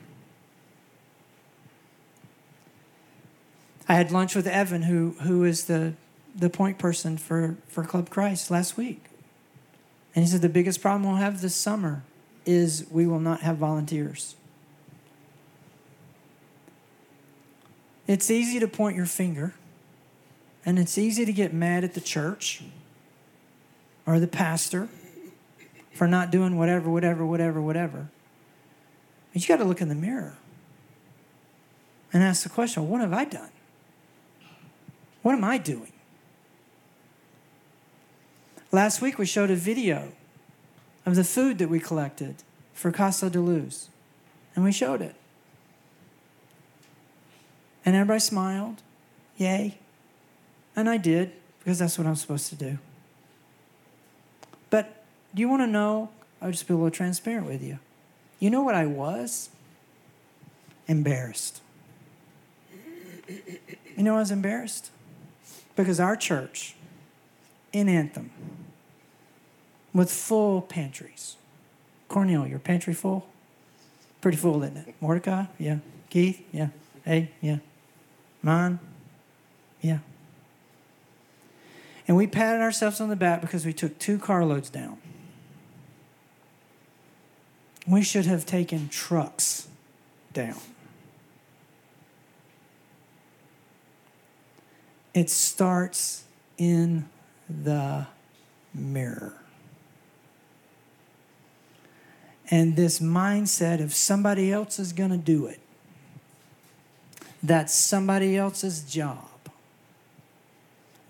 [3.89, 5.93] I had lunch with Evan, who, who is the,
[6.35, 9.05] the point person for, for Club Christ last week.
[10.17, 12.03] And he said the biggest problem we'll have this summer
[12.45, 14.35] is we will not have volunteers.
[18.09, 19.55] It's easy to point your finger,
[20.67, 22.65] and it's easy to get mad at the church
[24.05, 24.89] or the pastor
[25.93, 28.09] for not doing whatever, whatever, whatever, whatever.
[29.33, 30.37] But you got to look in the mirror
[32.13, 33.51] and ask the question what have I done?
[35.23, 35.93] What am I doing?
[38.71, 40.13] Last week we showed a video
[41.05, 42.37] of the food that we collected
[42.73, 43.89] for Casa de Luz,
[44.55, 45.15] and we showed it.
[47.85, 48.83] And everybody smiled,
[49.37, 49.79] yay.
[50.75, 52.79] And I did, because that's what I'm supposed to do.
[54.71, 55.02] But
[55.35, 56.11] do you want to know?
[56.41, 57.79] I'll just be a little transparent with you.
[58.39, 59.51] You know what I was?
[60.89, 61.61] Embarrassed.
[63.29, 64.91] You know I was embarrassed?
[65.77, 66.75] Because our church
[67.73, 68.31] in Anthem,
[69.95, 71.37] with full pantries.
[72.09, 73.27] Cornell, your pantry full?
[74.21, 74.95] Pretty full, isn't it?
[75.01, 75.45] Mordecai?
[75.59, 75.79] Yeah.
[76.11, 76.45] Keith?
[76.53, 76.69] Yeah.
[77.05, 77.31] Hey?
[77.41, 77.59] Yeah.
[78.43, 78.79] Mine?
[79.81, 79.99] Yeah.
[82.07, 84.99] And we patted ourselves on the back because we took two carloads down.
[87.87, 89.69] We should have taken trucks
[90.33, 90.61] down.
[95.15, 96.25] It starts
[96.57, 97.09] in
[97.49, 98.07] the
[98.73, 99.35] mirror.
[102.51, 105.61] And this mindset of somebody else is going to do it,
[107.43, 109.29] that's somebody else's job.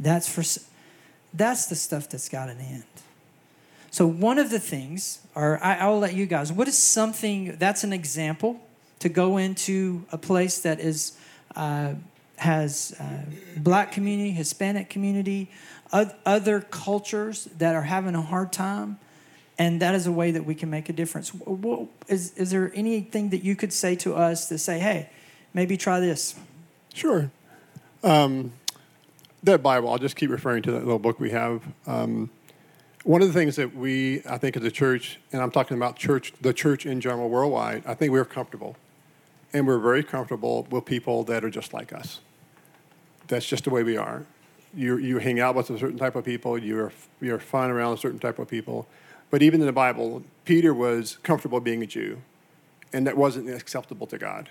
[0.00, 0.42] That's for
[1.34, 2.84] that's the stuff that's got an end.
[3.92, 7.84] So, one of the things, or I, will let you guys, what is something that's
[7.84, 8.58] an example
[9.00, 11.12] to go into a place that is
[11.56, 11.92] uh,
[12.36, 13.24] has uh,
[13.58, 15.50] black community, Hispanic community,
[15.92, 18.98] other cultures that are having a hard time,
[19.58, 21.30] and that is a way that we can make a difference.
[22.08, 25.10] Is, is there anything that you could say to us to say, hey,
[25.52, 26.34] maybe try this?
[26.94, 27.30] Sure.
[28.02, 28.52] Um,
[29.42, 31.62] that Bible, I'll just keep referring to that little book we have.
[31.86, 32.30] Um,
[33.04, 35.96] one of the things that we, I think, as a church, and I'm talking about
[35.96, 38.76] church, the church in general worldwide, I think we're comfortable.
[39.52, 42.20] And we're very comfortable with people that are just like us.
[43.28, 44.24] That's just the way we are.
[44.74, 47.98] You, you hang out with a certain type of people, you're, you're fun around a
[47.98, 48.86] certain type of people.
[49.30, 52.22] But even in the Bible, Peter was comfortable being a Jew,
[52.92, 54.48] and that wasn't acceptable to God.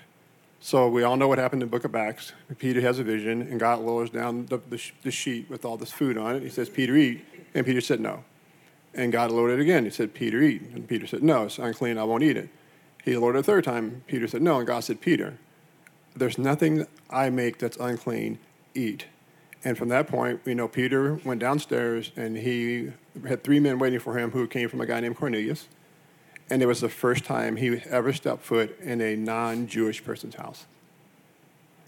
[0.60, 2.32] So we all know what happened in the book of Acts.
[2.58, 5.90] Peter has a vision, and God lowers down the, the, the sheet with all this
[5.90, 6.42] food on it.
[6.44, 7.24] He says, Peter, eat.
[7.54, 8.22] And Peter said, no.
[8.94, 9.84] And God it again.
[9.84, 10.62] He said, Peter, eat.
[10.74, 11.98] And Peter said, No, it's unclean.
[11.98, 12.48] I won't eat it.
[13.04, 14.02] He it a third time.
[14.06, 14.58] Peter said, No.
[14.58, 15.38] And God said, Peter,
[16.14, 18.38] there's nothing I make that's unclean.
[18.74, 19.06] Eat.
[19.64, 22.92] And from that point, we know Peter went downstairs and he
[23.26, 25.68] had three men waiting for him who came from a guy named Cornelius.
[26.50, 30.34] And it was the first time he ever stepped foot in a non Jewish person's
[30.34, 30.66] house.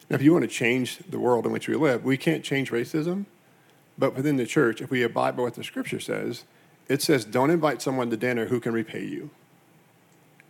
[0.08, 2.70] Now, if you want to change the world in which we live, we can't change
[2.70, 3.24] racism,
[3.96, 6.44] but within the church, if we abide by what the scripture says,
[6.88, 9.30] it says, don't invite someone to dinner who can repay you.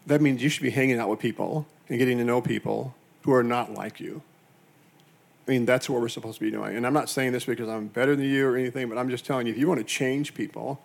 [0.06, 3.32] That means you should be hanging out with people and getting to know people who
[3.32, 4.22] are not like you.
[5.46, 6.76] I mean, that's what we're supposed to be doing.
[6.76, 9.26] And I'm not saying this because I'm better than you or anything, but I'm just
[9.26, 10.80] telling you if you want to change people,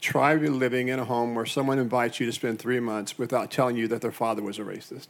[0.00, 3.76] try living in a home where someone invites you to spend three months without telling
[3.76, 5.08] you that their father was a racist.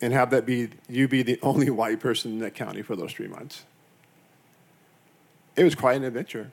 [0.00, 3.12] And have that be you be the only white person in that county for those
[3.12, 3.64] three months.
[5.54, 6.50] It was quite an adventure.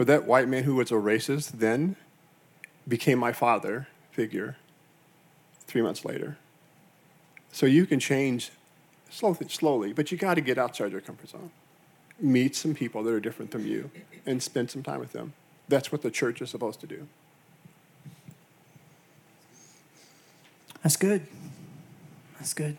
[0.00, 1.94] But that white man who was a racist then
[2.88, 4.56] became my father figure
[5.66, 6.38] three months later.
[7.52, 8.50] So you can change
[9.10, 11.50] slowly, slowly but you got to get outside your comfort zone.
[12.18, 13.90] Meet some people that are different from you
[14.24, 15.34] and spend some time with them.
[15.68, 17.06] That's what the church is supposed to do.
[20.82, 21.26] That's good.
[22.38, 22.78] That's good.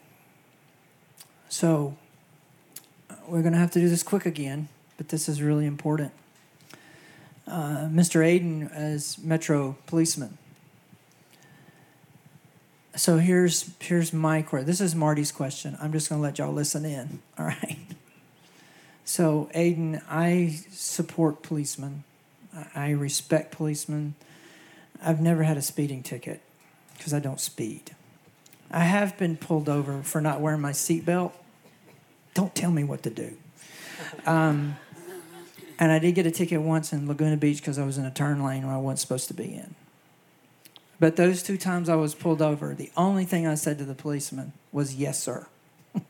[1.50, 1.96] So
[3.12, 6.14] uh, we're going to have to do this quick again, but this is really important.
[7.52, 8.22] Uh, Mr.
[8.22, 10.38] Aiden as Metro policeman.
[12.96, 14.66] So here's here's my question.
[14.66, 15.78] This is Marty's question.
[15.82, 17.20] I'm just going to let y'all listen in.
[17.38, 17.78] All right.
[19.04, 22.06] So Aiden, I support policemen.
[22.74, 24.16] I respect policemen.
[25.04, 26.42] I've never had a speeding ticket
[26.98, 27.96] because I don't speed.
[28.72, 31.34] I have been pulled over for not wearing my seatbelt.
[32.34, 33.36] Don't tell me what to do.
[34.26, 34.78] Um,
[35.82, 38.12] and I did get a ticket once in Laguna Beach because I was in a
[38.12, 39.74] turn lane where I wasn't supposed to be in.
[41.00, 43.96] But those two times I was pulled over, the only thing I said to the
[43.96, 45.48] policeman was, Yes, sir.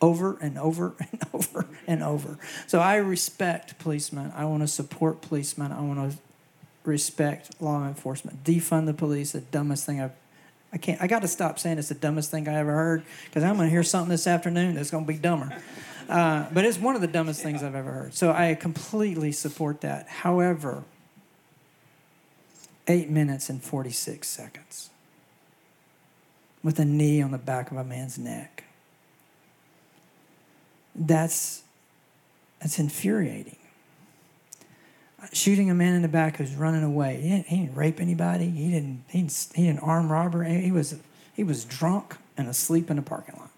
[0.00, 2.38] over and over and over and over.
[2.68, 4.32] So I respect policemen.
[4.36, 5.72] I want to support policemen.
[5.72, 6.18] I want to
[6.84, 8.44] respect law enforcement.
[8.44, 10.12] Defund the police, the dumbest thing I've
[10.72, 11.00] I can't.
[11.00, 13.68] I got to stop saying it's the dumbest thing I ever heard because I'm going
[13.68, 15.56] to hear something this afternoon that's going to be dumber.
[16.08, 18.14] Uh, but it's one of the dumbest things I've ever heard.
[18.14, 20.08] So I completely support that.
[20.08, 20.84] However,
[22.86, 24.88] eight minutes and 46 seconds
[26.62, 28.64] with a knee on the back of a man's neck.
[30.94, 31.62] That's
[32.60, 33.57] that's infuriating.
[35.32, 37.20] Shooting a man in the back who's running away.
[37.20, 38.48] He didn't, he didn't rape anybody.
[38.48, 39.48] He didn't, he didn't.
[39.54, 40.44] He didn't arm robber.
[40.44, 40.94] He was
[41.34, 43.50] he was drunk and asleep in a parking lot.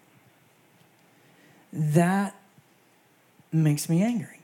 [1.73, 2.35] That
[3.51, 4.39] makes me angry.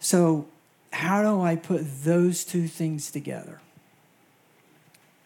[0.00, 0.46] So,
[0.92, 3.60] how do I put those two things together?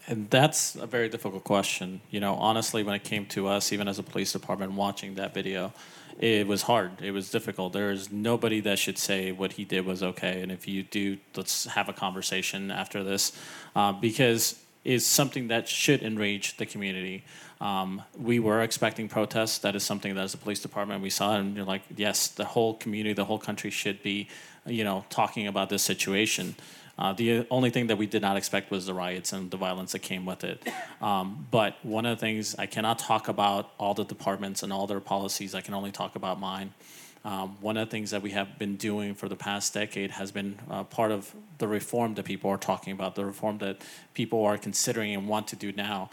[0.09, 2.01] And that's a very difficult question.
[2.11, 5.35] You know, honestly, when it came to us, even as a police department, watching that
[5.35, 5.75] video,
[6.19, 7.03] it was hard.
[7.03, 7.75] It was difficult.
[7.75, 10.41] There's nobody that should say what he did was okay.
[10.41, 13.33] And if you do, let's have a conversation after this,
[13.77, 17.23] uh, because it's something that should enrage the community.
[17.61, 19.59] Um, we were expecting protests.
[19.59, 22.47] That is something that, as a police department, we saw, and you're like, yes, the
[22.47, 24.29] whole community, the whole country should be,
[24.65, 26.55] you know, talking about this situation.
[26.99, 29.93] Uh, the only thing that we did not expect was the riots and the violence
[29.93, 30.67] that came with it.
[31.01, 34.89] Um, but one of the things I cannot talk about all the departments and all
[34.89, 35.55] their policies.
[35.55, 36.75] I can only talk about mine.
[37.25, 40.33] Um, one of the things that we have been doing for the past decade has
[40.33, 43.81] been uh, part of the reform that people are talking about, the reform that
[44.13, 46.11] people are considering and want to do now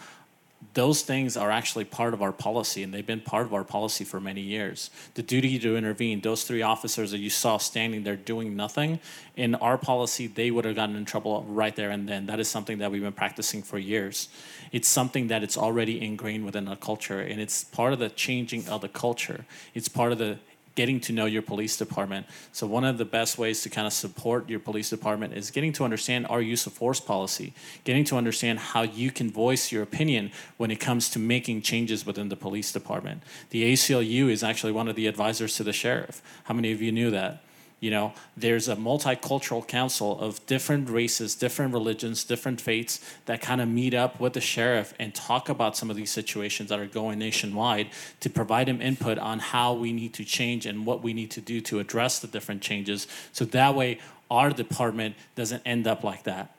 [0.74, 4.04] those things are actually part of our policy and they've been part of our policy
[4.04, 4.90] for many years.
[5.14, 9.00] The duty to intervene, those three officers that you saw standing there doing nothing,
[9.36, 12.26] in our policy, they would have gotten in trouble right there and then.
[12.26, 14.30] That is something that we've been practicing for years.
[14.72, 18.68] It's something that it's already ingrained within our culture and it's part of the changing
[18.70, 19.46] of the culture.
[19.74, 20.40] It's part of the
[20.76, 22.26] getting to know your police department.
[22.52, 25.74] So one of the best ways to kind of support your police department is getting
[25.74, 27.54] to understand our use of force policy,
[27.84, 32.06] getting to understand how you can voice your opinion when it comes to making changes
[32.06, 33.24] within the police department.
[33.50, 36.22] The ACLU is actually one of the advisors to the sheriff.
[36.44, 37.42] How many of you knew that?
[37.82, 43.62] You know, there's a multicultural council of different races, different religions, different faiths that kind
[43.62, 46.86] of meet up with the sheriff and talk about some of these situations that are
[46.86, 47.90] going nationwide
[48.22, 51.42] to provide him input on how we need to change and what we need to
[51.42, 53.08] do to address the different changes.
[53.34, 54.00] So that way,
[54.32, 56.56] our department doesn't end up like that.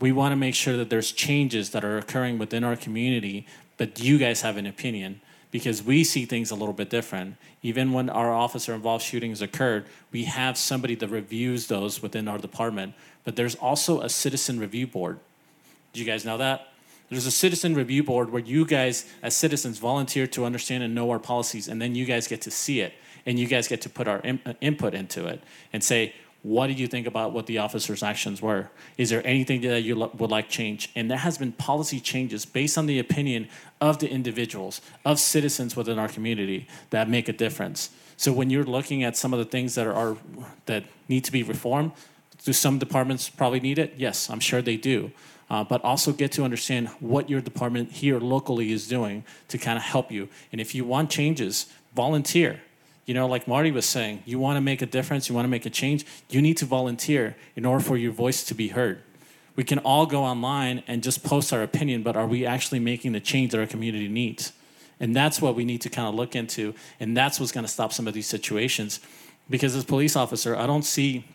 [0.00, 3.46] We want to make sure that there's changes that are occurring within our community,
[3.76, 5.20] but you guys have an opinion
[5.54, 7.36] because we see things a little bit different.
[7.62, 12.38] Even when our officer involved shootings occurred, we have somebody that reviews those within our
[12.38, 12.92] department.
[13.22, 15.20] But there's also a citizen review board.
[15.92, 16.72] Do you guys know that?
[17.08, 21.08] There's a citizen review board where you guys, as citizens, volunteer to understand and know
[21.12, 22.92] our policies, and then you guys get to see it,
[23.24, 25.40] and you guys get to put our in- uh, input into it
[25.72, 28.68] and say, what did you think about what the officer's actions were?
[28.98, 30.90] Is there anything that you lo- would like change?
[30.94, 33.48] And there has been policy changes based on the opinion
[33.80, 37.88] of the individuals, of citizens within our community that make a difference.
[38.18, 40.16] So when you're looking at some of the things that are
[40.66, 41.92] that need to be reformed,
[42.44, 43.94] Do some departments probably need it?
[43.96, 45.12] Yes, I'm sure they do.
[45.48, 49.76] Uh, but also get to understand what your department here locally is doing to kind
[49.78, 50.28] of help you.
[50.52, 52.60] And if you want changes, volunteer.
[53.06, 55.50] You know, like Marty was saying, you want to make a difference, you want to
[55.50, 59.02] make a change, you need to volunteer in order for your voice to be heard.
[59.56, 63.12] We can all go online and just post our opinion, but are we actually making
[63.12, 64.52] the change that our community needs?
[65.00, 66.74] And that's what we need to kind of look into.
[66.98, 69.00] And that's what's going to stop some of these situations.
[69.50, 71.26] Because as a police officer, I don't see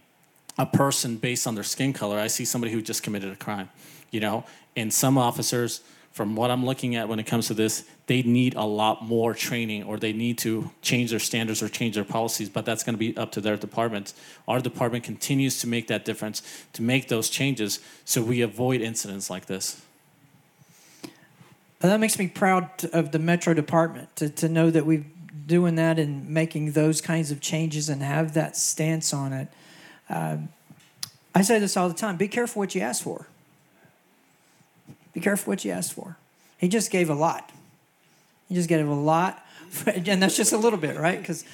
[0.58, 2.18] a person based on their skin color.
[2.18, 3.70] I see somebody who just committed a crime,
[4.12, 4.44] you know?
[4.76, 8.56] And some officers, from what I'm looking at when it comes to this, they need
[8.56, 12.50] a lot more training or they need to change their standards or change their policies,
[12.50, 14.14] but that's going to be up to their department.
[14.48, 16.42] Our department continues to make that difference,
[16.74, 19.82] to make those changes so we avoid incidents like this.
[21.82, 25.06] And that makes me proud of the Metro Department to, to know that we're
[25.46, 29.48] doing that and making those kinds of changes and have that stance on it.
[30.10, 30.50] Um,
[31.34, 33.28] I say this all the time be careful what you ask for.
[35.14, 36.18] Be careful what you ask for.
[36.58, 37.52] He just gave a lot.
[38.48, 39.46] He just gave a lot,
[39.86, 41.20] and that's just a little bit, right?
[41.20, 41.46] Because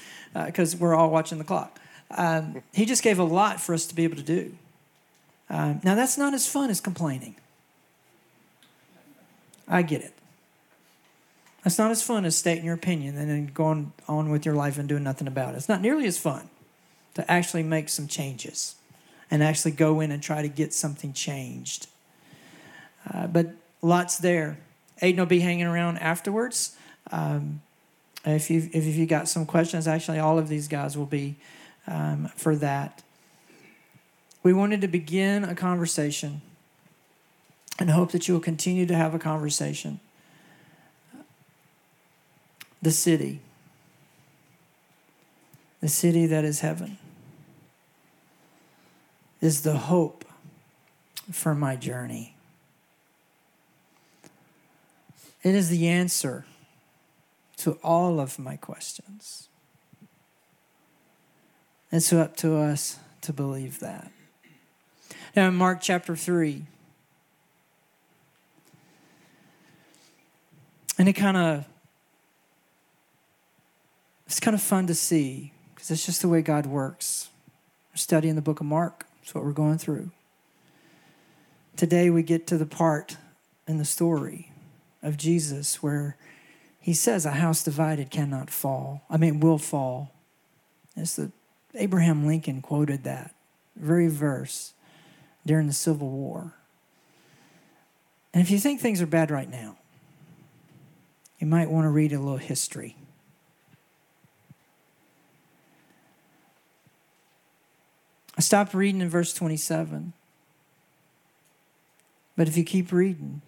[0.45, 1.79] because we're all watching the clock.
[2.11, 4.53] Um, he just gave a lot for us to be able to do.
[5.49, 7.35] Um, now that's not as fun as complaining.
[9.67, 10.13] I get it.
[11.63, 14.77] That's not as fun as stating your opinion and then going on with your life
[14.77, 15.57] and doing nothing about it.
[15.57, 16.49] It's not nearly as fun
[17.15, 18.75] to actually make some changes
[19.31, 21.87] and actually go in and try to get something changed.
[23.11, 24.57] Uh, but lots there.
[25.01, 26.75] Aiden will be hanging around afterwards.
[27.11, 27.61] Um,
[28.25, 31.35] if you if you got some questions, actually, all of these guys will be
[31.87, 33.03] um, for that.
[34.41, 36.41] We wanted to begin a conversation
[37.79, 39.99] and hope that you will continue to have a conversation.
[42.81, 43.41] The city,
[45.81, 46.97] the city that is heaven,
[49.41, 50.25] is the hope
[51.31, 52.34] for my journey.
[55.45, 56.43] It is the answer
[57.57, 59.47] to all of my questions.
[61.91, 64.11] It's up to us to believe that.
[65.35, 66.65] Now, in Mark chapter 3,
[70.97, 71.65] and it kind of
[74.25, 77.29] it's kind of fun to see because it's just the way God works.
[77.91, 79.05] We're studying the book of Mark.
[79.21, 80.09] That's what we're going through.
[81.75, 83.17] Today we get to the part
[83.67, 84.51] in the story
[85.05, 86.17] of Jesus where
[86.81, 89.03] he says a house divided cannot fall.
[89.09, 90.11] I mean will fall.
[90.97, 91.31] It's the
[91.75, 93.33] Abraham Lincoln quoted that
[93.75, 94.73] very verse
[95.45, 96.53] during the Civil War.
[98.33, 99.77] And if you think things are bad right now,
[101.39, 102.95] you might want to read a little history.
[108.37, 110.13] I stopped reading in verse 27.
[112.35, 113.41] But if you keep reading,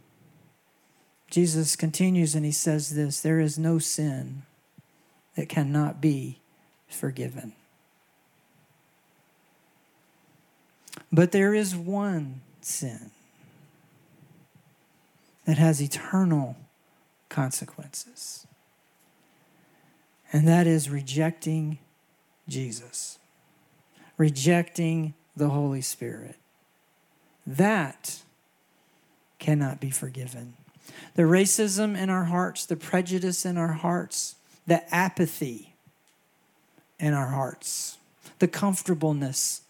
[1.29, 4.43] Jesus continues and he says this there is no sin
[5.35, 6.39] that cannot be
[6.87, 7.53] forgiven.
[11.11, 13.11] But there is one sin
[15.45, 16.57] that has eternal
[17.29, 18.45] consequences,
[20.33, 21.77] and that is rejecting
[22.49, 23.19] Jesus,
[24.17, 26.35] rejecting the Holy Spirit.
[27.45, 28.21] That
[29.39, 30.55] cannot be forgiven.
[31.17, 34.35] The racism in our hearts, the prejudice in our hearts,
[34.67, 35.73] the apathy
[36.99, 37.97] in our hearts,
[38.37, 39.61] the comfortableness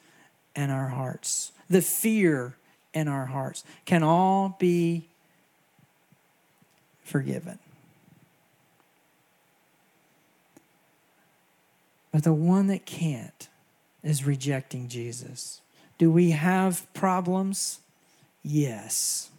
[0.57, 2.57] in our hearts, the fear
[2.93, 5.07] in our hearts can all be
[7.05, 7.59] forgiven.
[12.11, 13.47] But the one that can't
[14.03, 15.61] is rejecting Jesus.
[15.97, 17.79] Do we have problems?
[18.43, 19.29] Yes.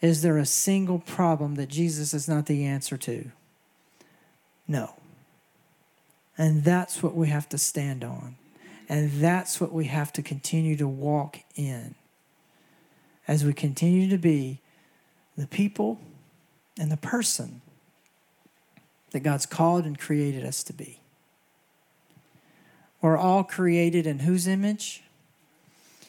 [0.00, 3.30] Is there a single problem that Jesus is not the answer to?
[4.68, 4.94] No.
[6.36, 8.36] And that's what we have to stand on.
[8.88, 11.94] And that's what we have to continue to walk in
[13.26, 14.60] as we continue to be
[15.36, 15.98] the people
[16.78, 17.62] and the person
[19.10, 21.00] that God's called and created us to be.
[23.00, 25.02] We're all created in whose image?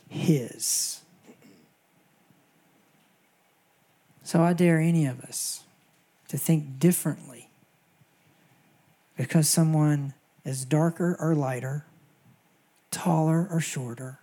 [0.09, 1.01] His.
[4.27, 5.63] So I dare any of us
[6.27, 7.47] to think differently
[9.15, 11.85] because someone is darker or lighter,
[12.91, 14.19] taller or shorter,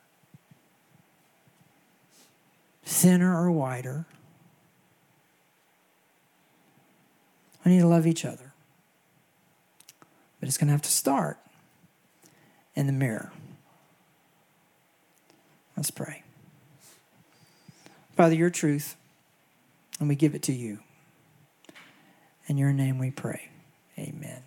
[2.84, 4.04] thinner or wider.
[7.64, 8.52] We need to love each other.
[10.38, 11.38] But it's going to have to start
[12.74, 13.32] in the mirror.
[15.78, 16.24] Let's pray.
[18.14, 18.96] Father, your truth,
[20.00, 20.78] and we give it to you.
[22.46, 23.48] In your name we pray.
[23.98, 24.42] Amen.